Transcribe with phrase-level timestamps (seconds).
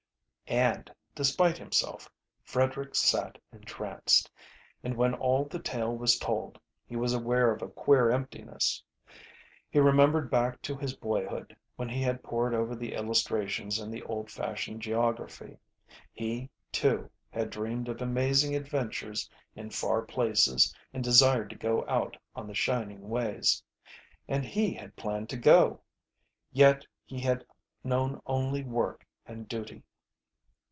[0.47, 2.09] And despite himself,
[2.43, 4.29] Frederick sat entranced;
[4.83, 8.83] and when all the tale was told, he was aware of a queer emptiness.
[9.69, 14.03] He remembered back to his boyhood, when he had pored over the illustrations in the
[14.03, 15.55] old fashioned geography.
[16.11, 19.13] He, too, had dreamed of amazing adventure
[19.55, 23.63] in far places and desired to go out on the shining ways.
[24.27, 25.79] And he had planned to go;
[26.51, 27.45] yet he had
[27.85, 29.83] known only work and duty.